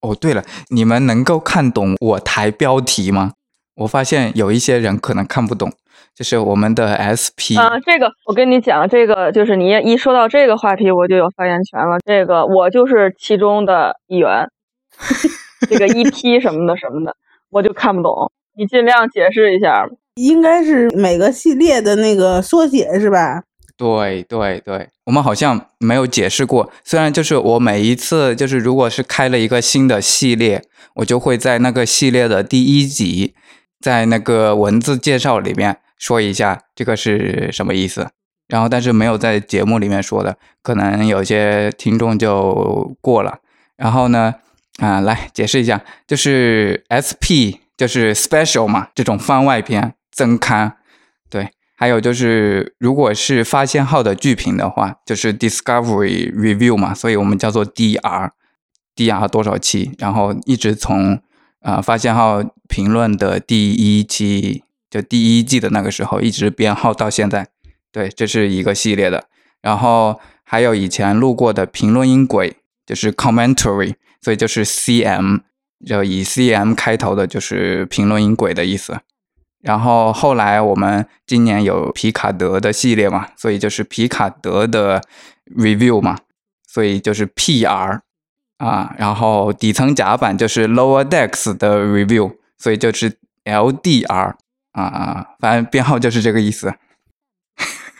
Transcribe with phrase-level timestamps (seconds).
[0.00, 3.32] 哦，对了，你们能够看懂我台标题吗？
[3.76, 5.72] 我发现有一些人可能看不懂，
[6.14, 11.98] 就是我们的 SP 啊，这个我跟你讲，这个就是你一说到这个话题，我就有发言权了。
[12.04, 14.48] 这个我就是其中的一员，
[15.70, 17.14] 这个 EP 什么的什么的，
[17.50, 18.32] 我就看不懂。
[18.56, 19.88] 你尽量解释一下。
[20.16, 23.44] 应该是每个系列的那个缩写是吧？
[23.76, 26.70] 对对对，我们好像没有解释过。
[26.84, 30.62] 虽然就是我每一次就是如果是开了一个新的系列，
[30.96, 33.34] 我就会在那个系列的第一集。
[33.80, 38.10] 在那个文字介绍里面说一下这个是什么意思，
[38.48, 43.38] 然后但是没有在节目里面说的，可能有些听众就过了。
[43.76, 44.34] 然后呢，
[44.78, 50.77] 啊，来解释一下，就是 SP 就是 Special 嘛，这种番外篇增刊，
[51.78, 61.22] 还有就是如果是发现号的剧评的话，就是 Discovery Review 嘛，所以我们叫做 DR，DR 多少期，然后一直从。
[61.60, 67.48] 啊，发现号评论的第一期，就第一季的那个时候，一直编号到现在。
[67.90, 69.24] 对，这是一个系列的。
[69.60, 75.40] 然后还有以前录过的评论音轨，就是 commentary，所以就是 CM，
[75.84, 79.00] 就以 CM 开头的，就是评论音轨的意思。
[79.60, 85.02] 然后后来我们今年有皮卡德的系列嘛，所以就是皮卡德的
[85.56, 86.18] review 嘛，
[86.66, 88.00] 所以就是 PR。
[88.58, 94.34] 啊，然后底层甲板就是 Lower Decks 的 review，所以就是 LDR
[94.72, 96.74] 啊啊，反正编号就是这个意思。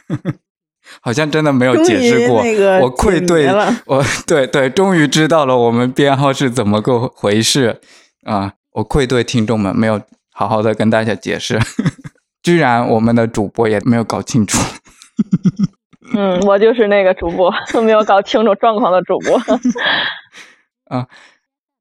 [1.00, 2.42] 好像真的没有解释过，
[2.80, 3.46] 我愧对，
[3.86, 7.80] 我对对，终于知道了我们编号是怎么个回事
[8.24, 8.54] 啊！
[8.72, 10.00] 我愧对听众们，没有
[10.38, 11.58] 好好的跟大家解释，
[12.44, 14.56] 居然我们的主播也没有搞清楚。
[16.14, 19.36] 嗯，我就是那个主播，没有搞清楚状况的主播。
[20.96, 21.08] 啊，